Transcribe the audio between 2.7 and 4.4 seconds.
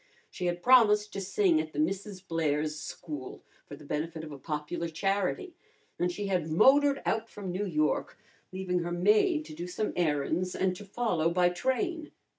School for the benefit of a